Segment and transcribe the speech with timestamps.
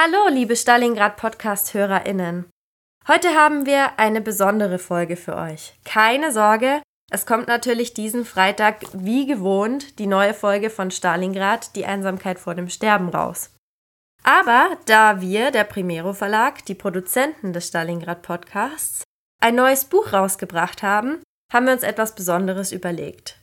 [0.00, 2.48] Hallo, liebe Stalingrad-Podcast-HörerInnen.
[3.08, 5.76] Heute haben wir eine besondere Folge für euch.
[5.84, 11.84] Keine Sorge, es kommt natürlich diesen Freitag wie gewohnt die neue Folge von Stalingrad, die
[11.84, 13.56] Einsamkeit vor dem Sterben raus.
[14.22, 19.02] Aber da wir, der Primero Verlag, die Produzenten des Stalingrad Podcasts,
[19.42, 23.40] ein neues Buch rausgebracht haben, haben wir uns etwas Besonderes überlegt.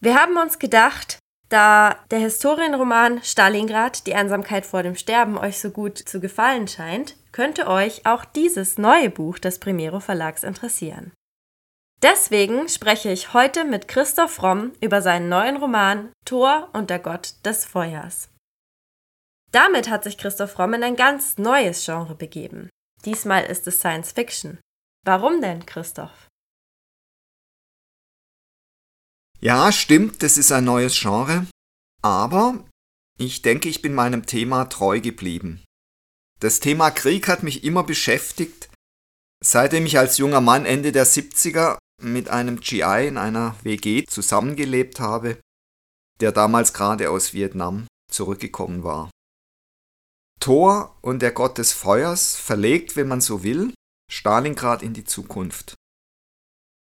[0.00, 1.18] Wir haben uns gedacht,
[1.48, 7.16] da der Historienroman Stalingrad, die Einsamkeit vor dem Sterben euch so gut zu gefallen scheint,
[7.32, 11.12] könnte euch auch dieses neue Buch des Primero Verlags interessieren.
[12.02, 17.34] Deswegen spreche ich heute mit Christoph Romm über seinen neuen Roman Thor und der Gott
[17.44, 18.28] des Feuers.
[19.52, 22.68] Damit hat sich Christoph Romm in ein ganz neues Genre begeben.
[23.04, 24.58] Diesmal ist es Science Fiction.
[25.04, 26.28] Warum denn, Christoph?
[29.40, 31.46] Ja, stimmt, das ist ein neues Genre,
[32.02, 32.64] aber
[33.18, 35.62] ich denke, ich bin meinem Thema treu geblieben.
[36.40, 38.68] Das Thema Krieg hat mich immer beschäftigt,
[39.42, 45.00] seitdem ich als junger Mann Ende der 70er mit einem GI in einer WG zusammengelebt
[45.00, 45.38] habe,
[46.20, 49.10] der damals gerade aus Vietnam zurückgekommen war.
[50.40, 53.72] Thor und der Gott des Feuers verlegt, wenn man so will,
[54.10, 55.74] Stalingrad in die Zukunft.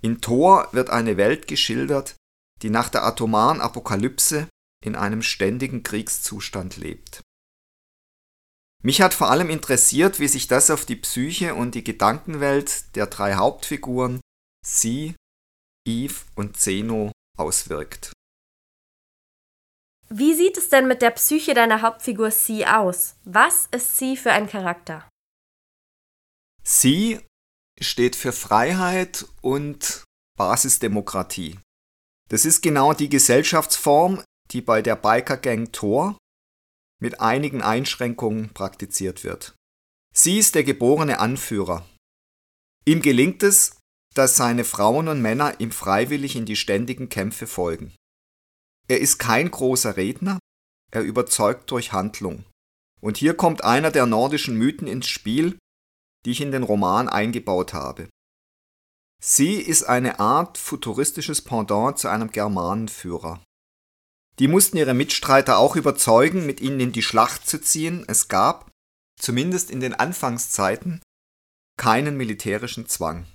[0.02, 2.16] In Thor wird eine Welt geschildert,
[2.62, 4.48] die nach der atomaren Apokalypse
[4.84, 7.22] in einem ständigen Kriegszustand lebt.
[8.84, 13.08] Mich hat vor allem interessiert, wie sich das auf die Psyche und die Gedankenwelt der
[13.08, 14.20] drei Hauptfiguren
[14.66, 15.16] Sie,
[15.88, 18.12] Eve und Zeno auswirkt.
[20.10, 23.16] Wie sieht es denn mit der Psyche deiner Hauptfigur Sie aus?
[23.24, 25.08] Was ist sie für ein Charakter?
[26.64, 27.20] Sie
[27.80, 30.04] steht für Freiheit und
[30.38, 31.60] Basisdemokratie.
[32.32, 36.18] Das ist genau die Gesellschaftsform, die bei der Biker-Gang Tor
[37.02, 39.54] mit einigen Einschränkungen praktiziert wird.
[40.14, 41.86] Sie ist der geborene Anführer.
[42.86, 43.80] Ihm gelingt es,
[44.14, 47.94] dass seine Frauen und Männer ihm freiwillig in die ständigen Kämpfe folgen.
[48.88, 50.40] Er ist kein großer Redner,
[50.90, 52.46] er überzeugt durch Handlung.
[53.02, 55.58] Und hier kommt einer der nordischen Mythen ins Spiel,
[56.26, 58.08] die ich in den Roman eingebaut habe.
[59.24, 63.44] Sie ist eine Art futuristisches Pendant zu einem Germanenführer.
[64.40, 68.04] Die mussten ihre Mitstreiter auch überzeugen, mit ihnen in die Schlacht zu ziehen.
[68.08, 68.72] Es gab,
[69.20, 71.02] zumindest in den Anfangszeiten,
[71.78, 73.28] keinen militärischen Zwang.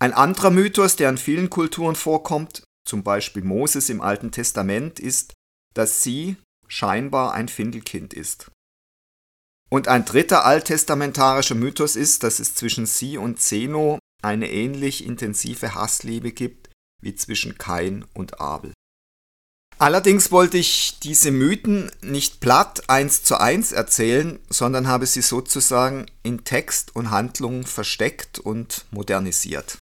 [0.00, 5.34] Ein anderer Mythos, der in vielen Kulturen vorkommt, zum Beispiel Moses im Alten Testament, ist,
[5.74, 6.36] dass sie
[6.66, 8.50] scheinbar ein Findelkind ist.
[9.70, 15.74] Und ein dritter alttestamentarischer Mythos ist, dass es zwischen sie und Zeno eine ähnlich intensive
[15.74, 16.70] Hassliebe gibt
[17.02, 18.72] wie zwischen Kain und Abel.
[19.78, 26.06] Allerdings wollte ich diese Mythen nicht platt eins zu eins erzählen, sondern habe sie sozusagen
[26.22, 29.78] in Text und Handlung versteckt und modernisiert.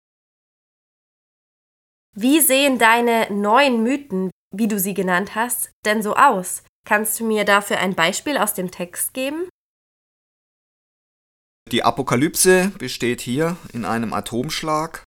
[2.15, 6.63] Wie sehen deine neuen Mythen, wie du sie genannt hast, denn so aus?
[6.87, 9.49] Kannst du mir dafür ein Beispiel aus dem Text geben?
[11.71, 15.03] Die Apokalypse besteht hier in einem Atomschlag.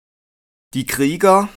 [0.76, 1.50] Die Krieger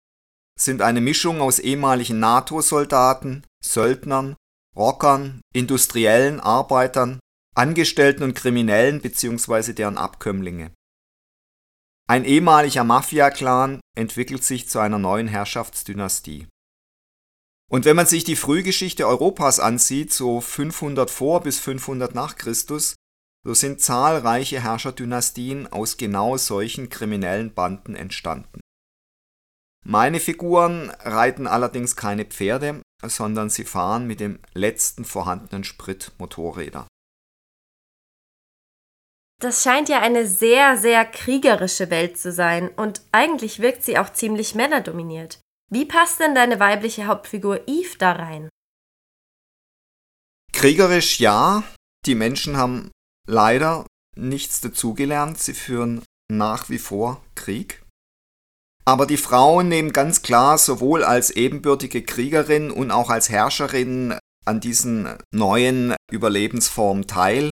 [0.56, 4.36] sind eine Mischung aus ehemaligen NATO-Soldaten, Söldnern,
[4.76, 7.18] Rockern, industriellen Arbeitern,
[7.56, 9.72] Angestellten und Kriminellen bzw.
[9.72, 10.72] deren Abkömmlinge.
[12.08, 16.46] Ein ehemaliger Mafia-Clan entwickelt sich zu einer neuen Herrschaftsdynastie.
[17.68, 22.94] Und wenn man sich die Frühgeschichte Europas ansieht, so 500 vor bis 500 nach Christus,
[23.44, 28.60] so sind zahlreiche Herrscherdynastien aus genau solchen kriminellen Banden entstanden.
[29.84, 36.86] Meine Figuren reiten allerdings keine Pferde, sondern sie fahren mit dem letzten vorhandenen Sprit Motorräder.
[39.40, 44.12] Das scheint ja eine sehr, sehr kriegerische Welt zu sein und eigentlich wirkt sie auch
[44.12, 45.40] ziemlich männerdominiert.
[45.68, 48.48] Wie passt denn deine weibliche Hauptfigur Eve da rein?
[50.52, 51.64] Kriegerisch ja,
[52.06, 52.92] die Menschen haben
[53.26, 53.86] leider
[54.16, 55.38] nichts dazugelernt.
[55.38, 57.82] Sie führen nach wie vor Krieg.
[58.84, 64.60] Aber die Frauen nehmen ganz klar sowohl als ebenbürtige Kriegerin und auch als Herrscherin an
[64.60, 67.50] diesen neuen Überlebensformen teil.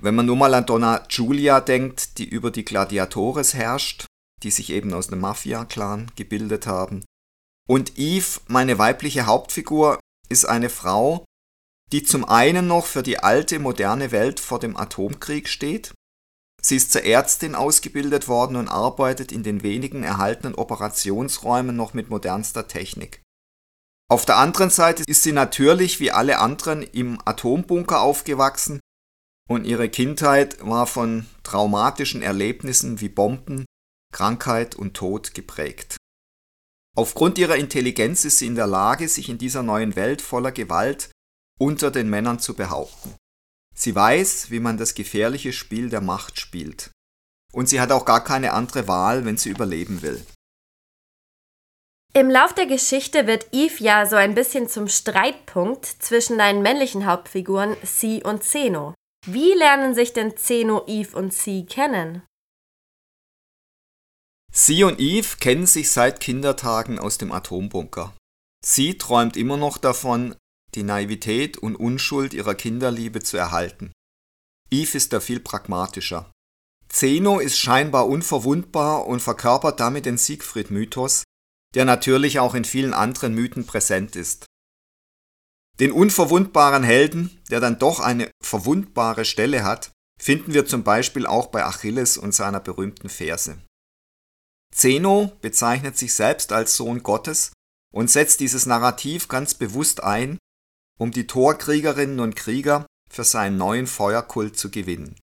[0.00, 4.06] Wenn man nur mal an Donna Giulia denkt, die über die Gladiatores herrscht,
[4.42, 7.04] die sich eben aus einem Mafia-Clan gebildet haben.
[7.68, 9.98] Und Eve, meine weibliche Hauptfigur,
[10.28, 11.24] ist eine Frau,
[11.92, 15.94] die zum einen noch für die alte, moderne Welt vor dem Atomkrieg steht.
[16.60, 22.10] Sie ist zur Ärztin ausgebildet worden und arbeitet in den wenigen erhaltenen Operationsräumen noch mit
[22.10, 23.22] modernster Technik.
[24.08, 28.80] Auf der anderen Seite ist sie natürlich wie alle anderen im Atombunker aufgewachsen
[29.48, 33.64] und ihre Kindheit war von traumatischen Erlebnissen wie Bomben,
[34.12, 35.96] Krankheit und Tod geprägt.
[36.96, 41.10] Aufgrund ihrer Intelligenz ist sie in der Lage, sich in dieser neuen Welt voller Gewalt
[41.58, 43.14] unter den Männern zu behaupten.
[43.74, 46.90] Sie weiß, wie man das gefährliche Spiel der Macht spielt.
[47.52, 50.24] Und sie hat auch gar keine andere Wahl, wenn sie überleben will.
[52.14, 57.04] Im Lauf der Geschichte wird Eve ja so ein bisschen zum Streitpunkt zwischen deinen männlichen
[57.04, 58.94] Hauptfiguren Sie und Zeno.
[59.26, 62.22] Wie lernen sich denn Zeno, Eve und Sie kennen?
[64.50, 68.16] Sie und Eve kennen sich seit Kindertagen aus dem Atombunker.
[68.64, 70.34] Sie träumt immer noch davon,
[70.76, 73.92] die Naivität und Unschuld ihrer Kinderliebe zu erhalten.
[74.70, 76.30] Eve ist da viel pragmatischer.
[76.88, 81.24] Zeno ist scheinbar unverwundbar und verkörpert damit den Siegfried-Mythos,
[81.74, 84.46] der natürlich auch in vielen anderen Mythen präsent ist.
[85.78, 91.48] Den unverwundbaren Helden, der dann doch eine verwundbare Stelle hat, finden wir zum Beispiel auch
[91.48, 93.58] bei Achilles und seiner berühmten Verse.
[94.72, 97.52] Zeno bezeichnet sich selbst als Sohn Gottes
[97.92, 100.38] und setzt dieses Narrativ ganz bewusst ein,
[100.98, 105.18] um die Torkriegerinnen und Krieger für seinen neuen Feuerkult zu gewinnen.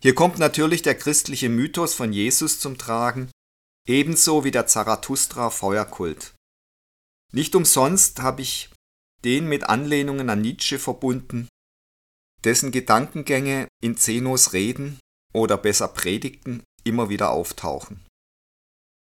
[0.00, 3.30] Hier kommt natürlich der christliche Mythos von Jesus zum Tragen,
[3.86, 6.34] ebenso wie der Zarathustra Feuerkult.
[7.32, 8.70] Nicht umsonst habe ich
[9.24, 11.48] den mit Anlehnungen an Nietzsche verbunden,
[12.44, 14.98] dessen Gedankengänge in Zenos Reden
[15.32, 18.04] oder besser Predigten immer wieder auftauchen.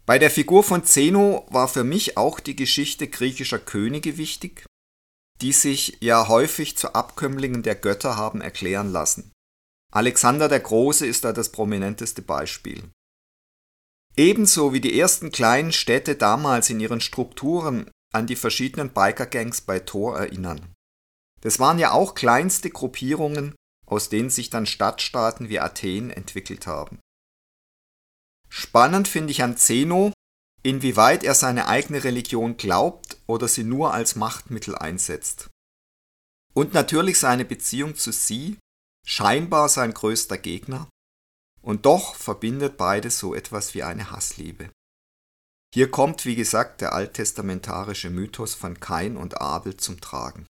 [0.04, 4.66] Bei der Figur von Zeno war für mich auch die Geschichte griechischer Könige wichtig,
[5.42, 9.32] die sich ja häufig zu Abkömmlingen der Götter haben erklären lassen.
[9.92, 12.90] Alexander der Große ist da das prominenteste Beispiel.
[14.16, 19.80] Ebenso wie die ersten kleinen Städte damals in ihren Strukturen an die verschiedenen Biker-Gangs bei
[19.80, 20.72] Thor erinnern.
[21.40, 23.54] Das waren ja auch kleinste Gruppierungen,
[23.86, 27.00] aus denen sich dann Stadtstaaten wie Athen entwickelt haben.
[28.48, 30.12] Spannend finde ich an Zeno,
[30.62, 35.50] inwieweit er seine eigene Religion glaubt oder sie nur als Machtmittel einsetzt.
[36.54, 38.58] Und natürlich seine Beziehung zu sie,
[39.06, 40.88] scheinbar sein größter Gegner,
[41.62, 44.70] und doch verbindet beides so etwas wie eine Hassliebe.
[45.74, 50.46] Hier kommt, wie gesagt, der alttestamentarische Mythos von Kain und Abel zum Tragen.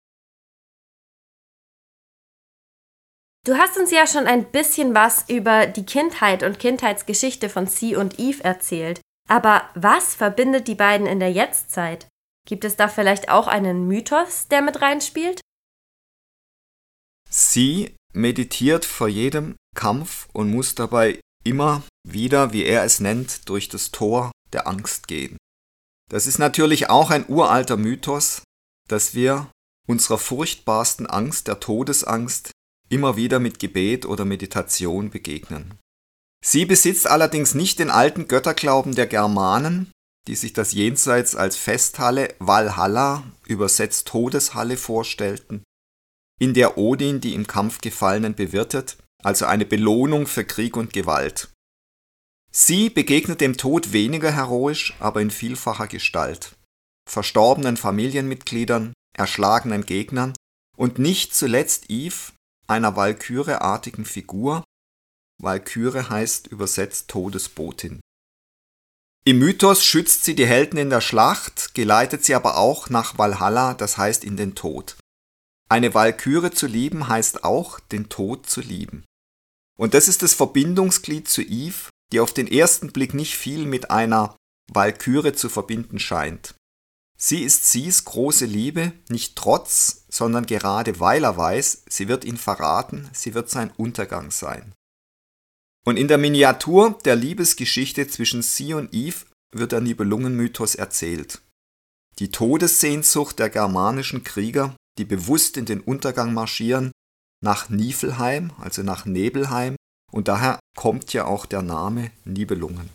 [3.45, 7.95] Du hast uns ja schon ein bisschen was über die Kindheit und Kindheitsgeschichte von Sie
[7.95, 9.00] und Eve erzählt.
[9.27, 12.07] Aber was verbindet die beiden in der Jetztzeit?
[12.47, 15.41] Gibt es da vielleicht auch einen Mythos, der mit reinspielt?
[17.29, 23.68] Sie meditiert vor jedem Kampf und muss dabei immer wieder, wie er es nennt, durch
[23.68, 25.38] das Tor der Angst gehen.
[26.09, 28.44] Das ist natürlich auch ein uralter Mythos,
[28.88, 29.51] dass wir
[29.88, 32.51] unserer furchtbarsten Angst, der Todesangst,
[32.89, 35.77] immer wieder mit Gebet oder Meditation begegnen.
[36.50, 39.92] Sie besitzt allerdings nicht den alten Götterglauben der Germanen,
[40.30, 45.64] die sich das Jenseits als Festhalle Valhalla, übersetzt Todeshalle, vorstellten,
[46.40, 51.50] in der Odin die im Kampf Gefallenen bewirtet, also eine Belohnung für Krieg und Gewalt.
[52.50, 56.56] Sie begegnet dem Tod weniger heroisch, aber in vielfacher Gestalt.
[57.10, 60.32] Verstorbenen Familienmitgliedern, erschlagenen Gegnern
[60.77, 62.32] und nicht zuletzt Eve,
[62.68, 64.63] einer Walküre-artigen Figur.
[65.41, 68.00] Walküre heißt übersetzt Todesbotin.
[69.24, 73.74] Im Mythos schützt sie die Helden in der Schlacht, geleitet sie aber auch nach Valhalla,
[73.74, 74.96] das heißt in den Tod.
[75.70, 79.03] Eine Walküre zu lieben heißt auch, den Tod zu lieben.
[79.77, 83.91] Und das ist das Verbindungsglied zu Eve, die auf den ersten Blick nicht viel mit
[83.91, 84.36] einer
[84.72, 86.56] Walküre zu verbinden scheint.
[87.20, 92.38] Sie ist Sies große Liebe, nicht trotz, sondern gerade weil er weiß, sie wird ihn
[92.38, 94.74] verraten, sie wird sein Untergang sein.
[95.88, 99.25] Und in der Miniatur der Liebesgeschichte zwischen sie und Eve
[99.56, 101.41] wird der Nibelungenmythos erzählt.
[102.20, 106.91] Die Todessehnsucht der germanischen Krieger, die bewusst in den Untergang marschieren,
[107.41, 109.77] nach Nifelheim, also nach Nebelheim,
[110.12, 112.89] und daher kommt ja auch der Name Nibelungen.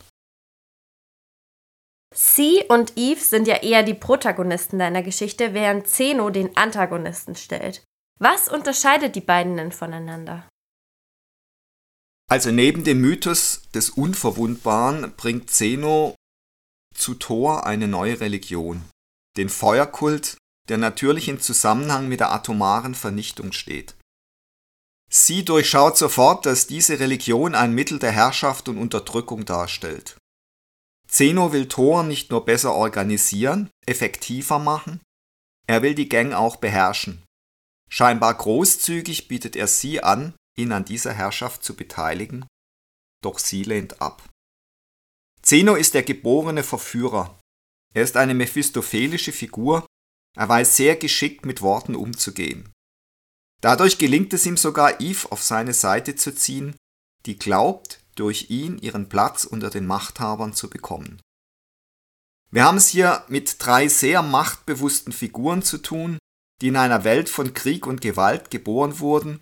[2.13, 7.83] Sie und Eve sind ja eher die Protagonisten deiner Geschichte, während Zeno den Antagonisten stellt.
[8.19, 10.47] Was unterscheidet die beiden denn voneinander?
[12.33, 16.15] Also neben dem Mythos des Unverwundbaren bringt Zeno
[16.95, 18.81] zu Thor eine neue Religion,
[19.37, 20.37] den Feuerkult,
[20.67, 23.93] der natürlich im Zusammenhang mit der atomaren Vernichtung steht.
[25.11, 30.17] Sie durchschaut sofort, dass diese Religion ein Mittel der Herrschaft und Unterdrückung darstellt.
[31.07, 35.01] Zeno will Thor nicht nur besser organisieren, effektiver machen,
[35.67, 37.21] er will die Gang auch beherrschen.
[37.91, 42.45] Scheinbar großzügig bietet er sie an, ihn an dieser Herrschaft zu beteiligen,
[43.23, 44.27] doch sie lehnt ab.
[45.41, 47.39] Zeno ist der geborene Verführer.
[47.93, 49.85] Er ist eine mephistophelische Figur,
[50.35, 52.71] er weiß sehr geschickt mit Worten umzugehen.
[53.61, 56.75] Dadurch gelingt es ihm sogar, Eve auf seine Seite zu ziehen,
[57.25, 61.21] die glaubt, durch ihn ihren Platz unter den Machthabern zu bekommen.
[62.51, 66.19] Wir haben es hier mit drei sehr machtbewussten Figuren zu tun,
[66.61, 69.41] die in einer Welt von Krieg und Gewalt geboren wurden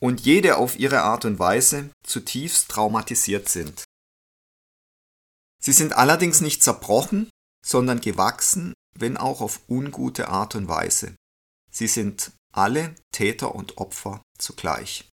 [0.00, 3.84] und jede auf ihre Art und Weise zutiefst traumatisiert sind.
[5.62, 7.30] Sie sind allerdings nicht zerbrochen,
[7.64, 11.16] sondern gewachsen, wenn auch auf ungute Art und Weise.
[11.70, 15.08] Sie sind alle Täter und Opfer zugleich.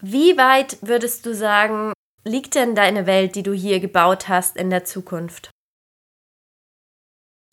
[0.00, 1.92] Wie weit würdest du sagen,
[2.24, 5.50] liegt denn deine Welt, die du hier gebaut hast, in der Zukunft?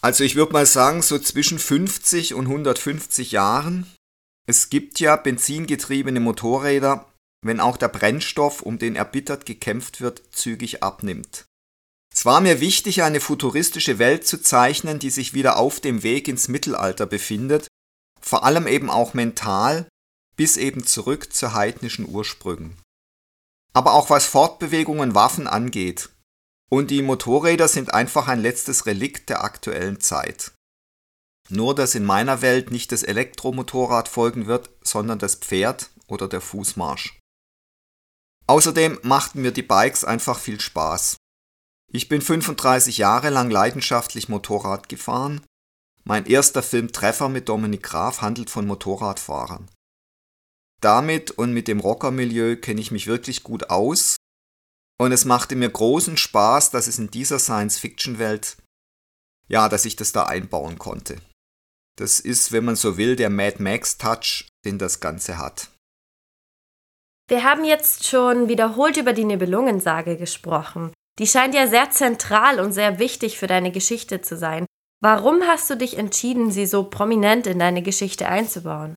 [0.02, 3.86] Also ich würde mal sagen, so zwischen 50 und 150 Jahren.
[4.52, 7.10] Es gibt ja benzingetriebene Motorräder,
[7.42, 11.46] wenn auch der Brennstoff, um den erbittert gekämpft wird, zügig abnimmt.
[12.14, 16.28] Es war mir wichtig, eine futuristische Welt zu zeichnen, die sich wieder auf dem Weg
[16.28, 17.70] ins Mittelalter befindet,
[18.20, 19.88] vor allem eben auch mental,
[20.36, 22.76] bis eben zurück zu heidnischen Ursprüngen.
[23.72, 26.10] Aber auch was Fortbewegungen Waffen angeht,
[26.70, 30.52] und die Motorräder sind einfach ein letztes Relikt der aktuellen Zeit.
[31.52, 36.40] Nur dass in meiner Welt nicht das Elektromotorrad folgen wird, sondern das Pferd oder der
[36.40, 37.20] Fußmarsch.
[38.48, 41.18] Außerdem machten mir die Bikes einfach viel Spaß.
[41.92, 45.42] Ich bin 35 Jahre lang leidenschaftlich Motorrad gefahren.
[46.06, 49.70] Mein erster Film Treffer mit Dominik Graf handelt von Motorradfahrern.
[50.80, 54.16] Damit und mit dem Rockermilieu kenne ich mich wirklich gut aus
[54.98, 58.56] und es machte mir großen Spaß, dass es in dieser Science-Fiction-Welt,
[59.48, 61.22] ja, dass ich das da einbauen konnte.
[62.02, 65.70] Das ist, wenn man so will, der Mad Max-Touch, den das Ganze hat.
[67.28, 70.92] Wir haben jetzt schon wiederholt über die Nibelungensage gesprochen.
[71.20, 74.66] Die scheint ja sehr zentral und sehr wichtig für deine Geschichte zu sein.
[75.00, 78.96] Warum hast du dich entschieden, sie so prominent in deine Geschichte einzubauen?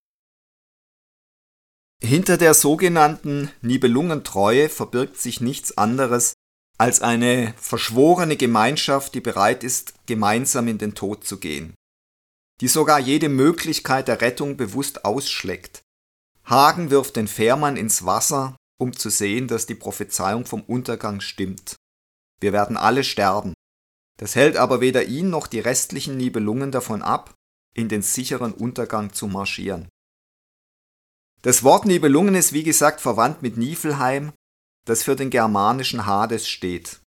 [2.02, 6.32] Hinter der sogenannten Nibelungentreue verbirgt sich nichts anderes
[6.78, 11.75] als eine verschworene Gemeinschaft, die bereit ist, gemeinsam in den Tod zu gehen,
[12.61, 15.82] die sogar jede Möglichkeit der Rettung bewusst ausschlägt.
[16.44, 21.76] Hagen wirft den Fährmann ins Wasser, um zu sehen, dass die Prophezeiung vom Untergang stimmt.
[22.40, 23.54] Wir werden alle sterben.
[24.18, 27.34] Das hält aber weder ihn noch die restlichen Nibelungen davon ab,
[27.75, 29.88] in den sicheren Untergang zu marschieren.
[31.42, 34.32] Das Wort Nibelungen ist wie gesagt verwandt mit Niflheim,
[34.87, 37.00] das für den germanischen Hades steht.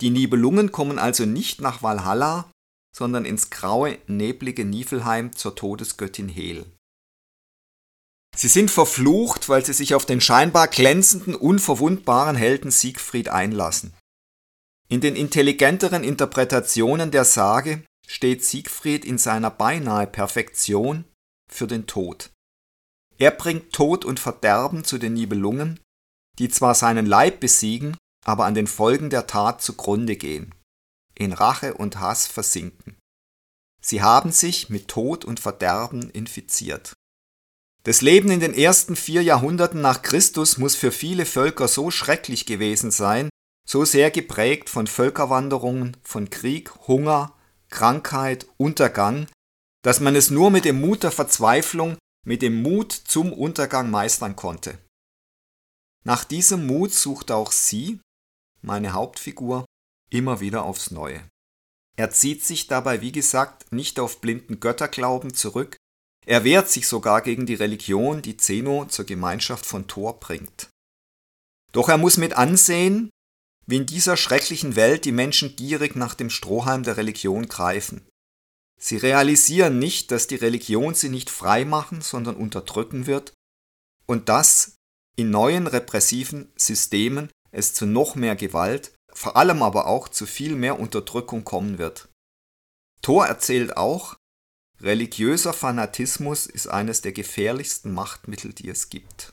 [0.00, 2.50] Die Nibelungen kommen also nicht nach Valhalla,
[2.94, 6.64] sondern ins graue, neblige Niflheim zur Todesgöttin Hel.
[8.36, 13.94] Sie sind verflucht, weil sie sich auf den scheinbar glänzenden, unverwundbaren Helden Siegfried einlassen.
[14.88, 21.04] In den intelligenteren Interpretationen der Sage steht Siegfried in seiner beinahe Perfektion
[21.50, 22.30] für den Tod.
[23.18, 25.80] Er bringt Tod und Verderben zu den Nibelungen,
[26.38, 30.53] die zwar seinen Leib besiegen, aber an den Folgen der Tat zugrunde gehen,
[31.14, 32.96] in Rache und Hass versinken.
[33.80, 36.94] Sie haben sich mit Tod und Verderben infiziert.
[37.82, 42.46] Das Leben in den ersten vier Jahrhunderten nach Christus muss für viele Völker so schrecklich
[42.46, 43.28] gewesen sein,
[43.68, 47.36] so sehr geprägt von Völkerwanderungen, von Krieg, Hunger,
[47.68, 49.26] Krankheit, Untergang,
[49.82, 54.34] dass man es nur mit dem Mut der Verzweiflung mit dem Mut zum Untergang meistern
[54.34, 54.78] konnte.
[56.04, 58.00] Nach diesem Mut sucht auch sie,
[58.62, 59.66] meine Hauptfigur,
[60.14, 61.22] immer wieder aufs Neue.
[61.96, 65.76] Er zieht sich dabei, wie gesagt, nicht auf blinden Götterglauben zurück,
[66.26, 70.70] er wehrt sich sogar gegen die Religion, die Zeno zur Gemeinschaft von Thor bringt.
[71.72, 73.10] Doch er muss mit ansehen,
[73.66, 78.06] wie in dieser schrecklichen Welt die Menschen gierig nach dem Strohhalm der Religion greifen.
[78.80, 83.32] Sie realisieren nicht, dass die Religion sie nicht frei machen, sondern unterdrücken wird
[84.06, 84.76] und dass
[85.16, 90.56] in neuen repressiven Systemen es zu noch mehr Gewalt, vor allem aber auch zu viel
[90.56, 92.08] mehr Unterdrückung kommen wird.
[93.00, 94.16] Thor erzählt auch,
[94.80, 99.32] religiöser Fanatismus ist eines der gefährlichsten Machtmittel, die es gibt.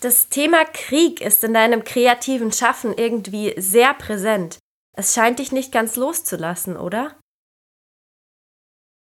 [0.00, 4.58] Das Thema Krieg ist in deinem kreativen Schaffen irgendwie sehr präsent.
[4.96, 7.18] Es scheint dich nicht ganz loszulassen, oder?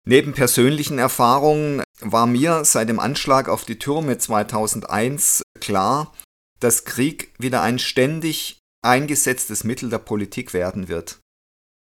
[0.05, 6.13] Neben persönlichen Erfahrungen war mir seit dem Anschlag auf die Türme 2001 klar,
[6.59, 11.19] dass Krieg wieder ein ständig eingesetztes Mittel der Politik werden wird.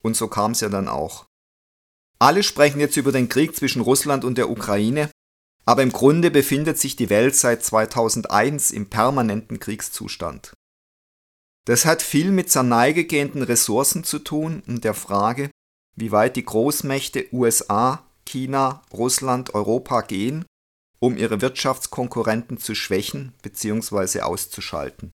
[0.03, 1.27] Und so kam es ja dann auch.
[2.19, 5.11] Alle sprechen jetzt über den Krieg zwischen Russland und der Ukraine,
[5.67, 10.53] aber im Grunde befindet sich die Welt seit 2001 im permanenten Kriegszustand.
[11.67, 15.51] Das hat viel mit zerneigegehenden Ressourcen zu tun und der Frage,
[15.97, 20.45] wie weit die Großmächte USA, China, Russland, Europa gehen,
[21.01, 24.21] um ihre Wirtschaftskonkurrenten zu schwächen bzw.
[24.21, 25.11] auszuschalten.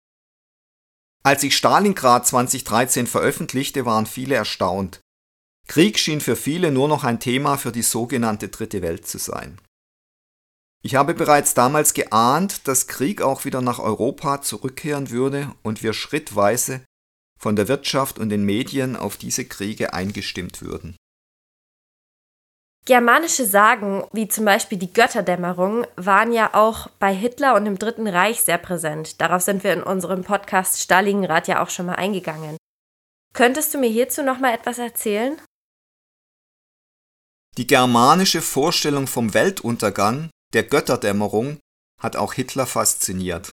[1.29, 5.03] Als ich Stalingrad 2013 veröffentlichte, waren viele erstaunt.
[5.67, 9.61] Krieg schien für viele nur noch ein Thema für die sogenannte Dritte Welt zu sein.
[10.83, 15.93] Ich habe bereits damals geahnt, dass Krieg auch wieder nach Europa zurückkehren würde und wir
[15.93, 16.81] schrittweise
[17.39, 20.97] von der Wirtschaft und den Medien auf diese Kriege eingestimmt würden.
[22.89, 28.07] Germanische Sagen, wie zum Beispiel die Götterdämmerung, waren ja auch bei Hitler und im Dritten
[28.07, 29.21] Reich sehr präsent.
[29.21, 32.57] Darauf sind wir in unserem Podcast Stalingrad ja auch schon mal eingegangen.
[33.35, 35.39] Könntest du mir hierzu noch mal etwas erzählen?
[37.59, 41.59] Die germanische Vorstellung vom Weltuntergang, der Götterdämmerung,
[42.01, 43.51] hat auch Hitler fasziniert.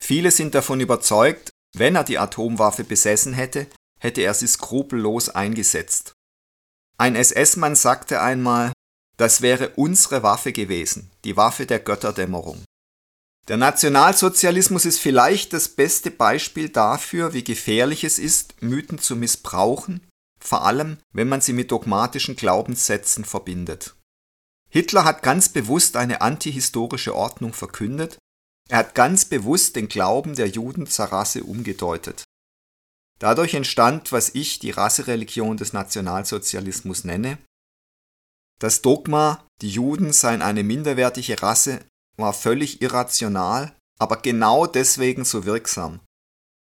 [0.00, 3.66] Viele sind davon überzeugt, wenn er die Atomwaffe besessen hätte,
[3.98, 6.12] hätte er sie skrupellos eingesetzt.
[6.98, 8.72] Ein SS-Mann sagte einmal,
[9.16, 12.64] das wäre unsere Waffe gewesen, die Waffe der Götterdämmerung.
[13.48, 20.00] Der Nationalsozialismus ist vielleicht das beste Beispiel dafür, wie gefährlich es ist, Mythen zu missbrauchen,
[20.40, 23.94] vor allem wenn man sie mit dogmatischen Glaubenssätzen verbindet.
[24.68, 28.18] Hitler hat ganz bewusst eine antihistorische Ordnung verkündet,
[28.68, 32.24] er hat ganz bewusst den Glauben der Juden zur Rasse umgedeutet.
[33.18, 37.38] Dadurch entstand, was ich die Rassereligion des Nationalsozialismus nenne.
[38.58, 41.84] Das Dogma, die Juden seien eine minderwertige Rasse,
[42.16, 46.00] war völlig irrational, aber genau deswegen so wirksam.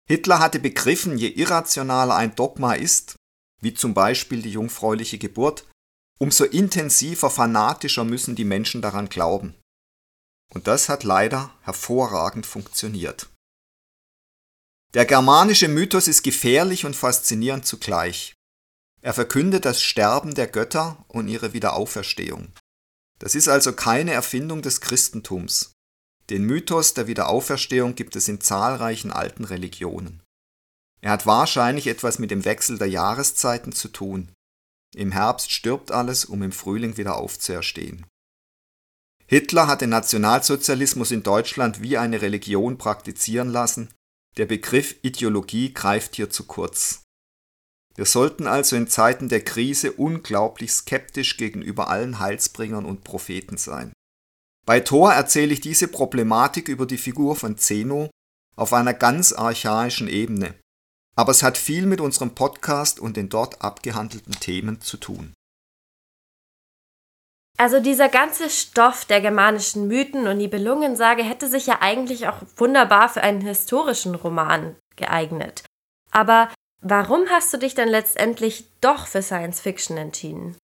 [0.07, 3.17] Hitler hatte begriffen, je irrationaler ein Dogma ist,
[3.61, 5.67] wie zum Beispiel die jungfräuliche Geburt,
[6.19, 9.55] umso intensiver, fanatischer müssen die Menschen daran glauben.
[10.53, 13.29] Und das hat leider hervorragend funktioniert.
[14.93, 18.35] Der germanische Mythos ist gefährlich und faszinierend zugleich.
[19.05, 22.49] Er verkündet das Sterben der Götter und ihre Wiederauferstehung.
[23.19, 25.73] Das ist also keine Erfindung des Christentums.
[26.31, 30.23] Den Mythos der Wiederauferstehung gibt es in zahlreichen alten Religionen.
[31.03, 34.33] Er hat wahrscheinlich etwas mit dem Wechsel der Jahreszeiten zu tun.
[34.97, 38.07] Im Herbst stirbt alles, um im Frühling wieder aufzuerstehen.
[39.27, 43.93] Hitler hat den Nationalsozialismus in Deutschland wie eine Religion praktizieren lassen,
[44.39, 47.04] der Begriff Ideologie greift hier zu kurz.
[47.97, 53.93] Wir sollten also in Zeiten der Krise unglaublich skeptisch gegenüber allen Heilsbringern und Propheten sein.
[54.67, 58.11] Bei Thor erzähle ich diese Problematik über die Figur von Zeno
[58.57, 60.55] auf einer ganz archaischen Ebene,
[61.17, 65.35] aber es hat viel mit unserem Podcast und den dort abgehandelten Themen zu tun.
[67.57, 73.09] Also dieser ganze Stoff der germanischen Mythen und Nibelungensage hätte sich ja eigentlich auch wunderbar
[73.09, 75.65] für einen historischen Roman geeignet.
[76.11, 76.49] Aber
[76.85, 80.57] warum hast du dich dann letztendlich doch für Science Fiction entschieden?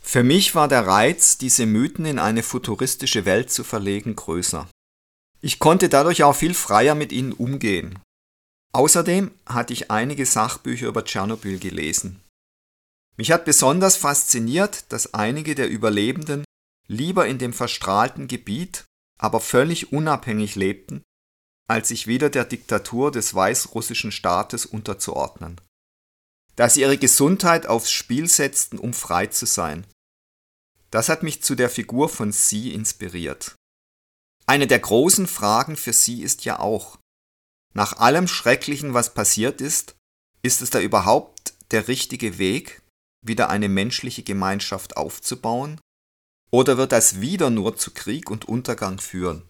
[0.00, 4.66] Für mich war der Reiz, diese Mythen in eine futuristische Welt zu verlegen, größer.
[5.42, 7.98] Ich konnte dadurch auch viel freier mit ihnen umgehen.
[8.72, 12.22] Außerdem hatte ich einige Sachbücher über Tschernobyl gelesen.
[13.16, 16.44] Mich hat besonders fasziniert, dass einige der Überlebenden
[16.86, 18.84] lieber in dem verstrahlten Gebiet,
[19.18, 21.02] aber völlig unabhängig lebten,
[21.68, 25.60] als sich wieder der Diktatur des weißrussischen Staates unterzuordnen.
[26.56, 29.86] Dass sie ihre Gesundheit aufs Spiel setzten, um frei zu sein.
[30.90, 33.54] Das hat mich zu der Figur von Sie inspiriert.
[34.46, 36.98] Eine der großen Fragen für Sie ist ja auch,
[37.74, 39.94] nach allem Schrecklichen, was passiert ist,
[40.42, 42.82] ist es da überhaupt der richtige Weg,
[43.24, 45.80] wieder eine menschliche Gemeinschaft aufzubauen?
[46.50, 49.47] Oder wird das wieder nur zu Krieg und Untergang führen?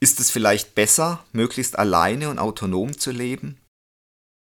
[0.00, 3.60] Ist es vielleicht besser, möglichst alleine und autonom zu leben?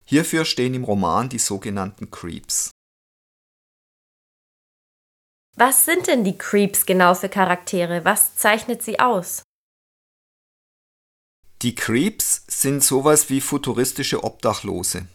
[0.05, 2.71] Hierfür stehen im Roman die sogenannten Creeps.
[5.57, 8.05] Was sind denn die Creeps genau für Charaktere?
[8.05, 9.43] Was zeichnet sie aus?
[11.63, 15.09] Die Creeps sind sowas wie futuristische Obdachlose.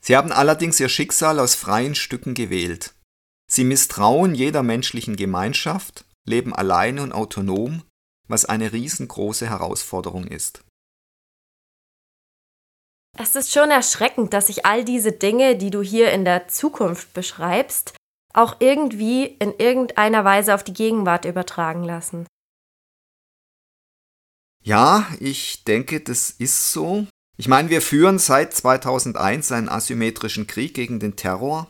[0.00, 2.94] Sie haben allerdings ihr Schicksal aus freien Stücken gewählt.
[3.50, 7.82] Sie misstrauen jeder menschlichen Gemeinschaft, leben alleine und autonom,
[8.28, 10.62] was eine riesengroße Herausforderung ist.
[13.16, 17.12] Es ist schon erschreckend, dass sich all diese Dinge, die du hier in der Zukunft
[17.14, 17.94] beschreibst,
[18.32, 22.26] auch irgendwie in irgendeiner Weise auf die Gegenwart übertragen lassen.
[24.64, 27.06] Ja, ich denke, das ist so.
[27.36, 31.68] Ich meine, wir führen seit 2001 einen asymmetrischen Krieg gegen den Terror,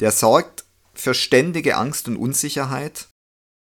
[0.00, 0.64] der sorgt
[0.94, 3.08] für ständige Angst und Unsicherheit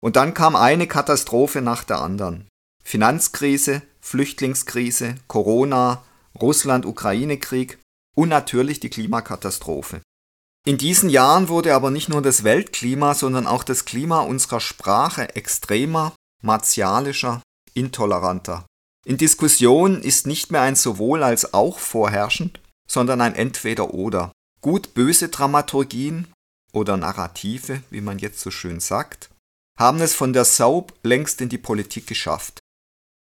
[0.04, 2.46] Und dann kam eine Katastrophe nach der anderen.
[2.84, 6.04] Finanzkrise, Flüchtlingskrise, Corona,
[6.38, 7.78] Russland-Ukraine-Krieg
[8.14, 10.02] und natürlich die Klimakatastrophe.
[10.66, 15.36] In diesen Jahren wurde aber nicht nur das Weltklima, sondern auch das Klima unserer Sprache
[15.36, 17.40] extremer, martialischer,
[17.72, 18.66] intoleranter.
[19.06, 24.32] In Diskussionen ist nicht mehr ein sowohl als auch vorherrschend, sondern ein entweder oder.
[24.60, 26.28] Gut-böse Dramaturgien
[26.74, 29.30] oder Narrative, wie man jetzt so schön sagt,
[29.78, 32.60] haben es von der Soap längst in die Politik geschafft.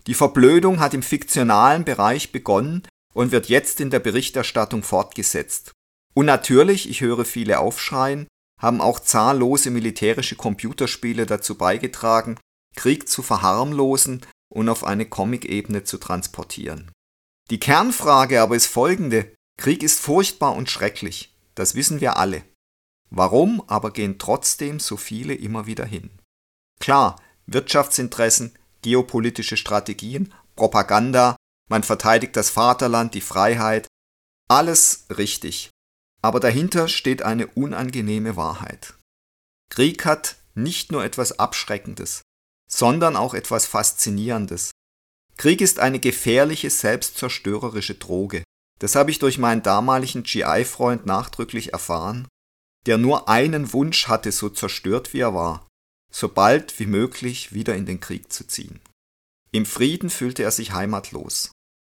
[0.07, 2.83] Die Verblödung hat im fiktionalen Bereich begonnen
[3.15, 5.73] und wird jetzt in der Berichterstattung fortgesetzt.
[6.15, 8.27] Und natürlich, ich höre viele aufschreien,
[8.61, 12.39] haben auch zahllose militärische Computerspiele dazu beigetragen,
[12.77, 16.91] Krieg zu verharmlosen und auf eine Comic-Ebene zu transportieren.
[17.51, 19.35] Die Kernfrage aber ist folgende.
[19.59, 21.35] Krieg ist furchtbar und schrecklich.
[21.55, 22.43] Das wissen wir alle.
[23.11, 26.11] Warum aber gehen trotzdem so viele immer wieder hin?
[26.83, 31.37] Klar, Wirtschaftsinteressen, geopolitische Strategien, Propaganda,
[31.71, 33.87] man verteidigt das Vaterland, die Freiheit,
[34.51, 35.71] alles richtig.
[36.23, 38.95] Aber dahinter steht eine unangenehme Wahrheit.
[39.71, 42.23] Krieg hat nicht nur etwas Abschreckendes,
[42.69, 44.73] sondern auch etwas Faszinierendes.
[45.37, 48.43] Krieg ist eine gefährliche, selbstzerstörerische Droge.
[48.81, 52.27] Das habe ich durch meinen damaligen GI-Freund nachdrücklich erfahren,
[52.87, 55.69] der nur einen Wunsch hatte, so zerstört wie er war,
[56.13, 58.81] so bald wie möglich wieder in den Krieg zu ziehen.
[59.51, 61.51] Im Frieden fühlte er sich heimatlos.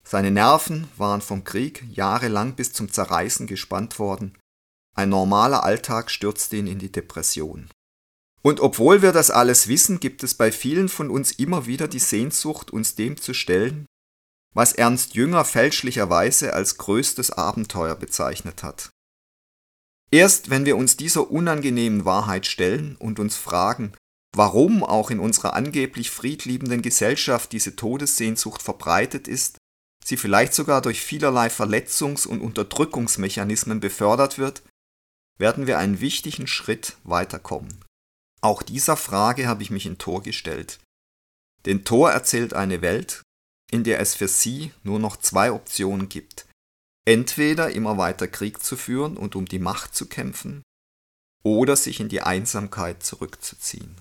[0.07, 4.37] Seine Nerven waren vom Krieg jahrelang bis zum Zerreißen gespannt worden.
[4.97, 7.71] Ein normaler Alltag stürzte ihn in die Depression.
[8.43, 11.99] Und obwohl wir das alles wissen, gibt es bei vielen von uns immer wieder die
[11.99, 13.87] Sehnsucht, uns dem zu stellen,
[14.55, 18.91] was Ernst Jünger fälschlicherweise als größtes Abenteuer bezeichnet hat.
[20.11, 23.93] Erst wenn wir uns dieser unangenehmen Wahrheit stellen und uns fragen,
[24.37, 29.59] Warum auch in unserer angeblich friedliebenden Gesellschaft diese Todessehnsucht verbreitet ist,
[30.05, 34.65] sie vielleicht sogar durch vielerlei Verletzungs- und Unterdrückungsmechanismen befördert wird,
[35.39, 37.85] werden wir einen wichtigen Schritt weiterkommen.
[38.41, 40.81] Auch dieser Frage habe ich mich in Tor gestellt.
[41.65, 43.23] Denn Tor erzählt eine Welt,
[43.71, 46.47] in der es für sie nur noch zwei Optionen gibt.
[47.07, 50.63] Entweder immer weiter Krieg zu führen und um die Macht zu kämpfen,
[51.45, 53.97] oder sich in die Einsamkeit zurückzuziehen.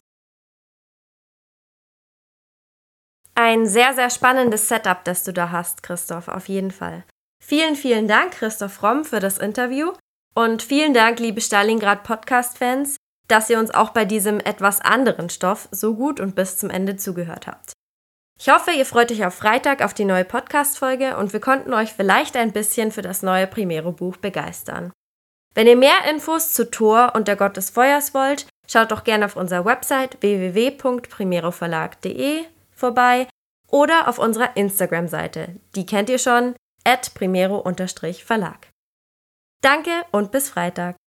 [3.36, 7.04] Ein sehr, sehr spannendes Setup, das du da hast, Christoph, auf jeden Fall.
[7.44, 9.94] Vielen, vielen Dank, Christoph Romm, für das Interview.
[10.36, 15.68] Und vielen Dank, liebe Stalingrad Podcast-Fans, dass ihr uns auch bei diesem etwas anderen Stoff
[15.72, 17.74] so gut und bis zum Ende zugehört habt.
[18.40, 21.94] Ich hoffe, ihr freut euch auf Freitag auf die neue Podcast-Folge und wir konnten euch
[21.94, 24.92] vielleicht ein bisschen für das neue Primero-Buch begeistern.
[25.56, 29.26] Wenn ihr mehr Infos zu Thor und der Gott des Feuers wollt, schaut doch gerne
[29.26, 32.46] auf unserer Website www.primeroverlag.de
[32.84, 33.28] vorbei
[33.72, 35.60] oder auf unserer Instagram-Seite.
[35.76, 38.68] Die kennt ihr schon, at primero-verlag.
[39.62, 40.98] Danke und bis Freitag.